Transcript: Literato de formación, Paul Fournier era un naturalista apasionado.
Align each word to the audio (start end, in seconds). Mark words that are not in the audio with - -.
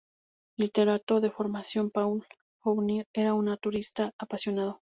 Literato 0.57 1.21
de 1.21 1.29
formación, 1.29 1.91
Paul 1.91 2.25
Fournier 2.63 3.05
era 3.13 3.35
un 3.35 3.45
naturalista 3.45 4.13
apasionado. 4.17 4.81